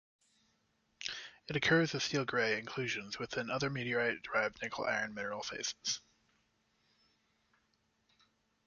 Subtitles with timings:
[1.47, 6.01] It occurs as steel gray inclusions within other meteorite derived nickel iron mineral phases.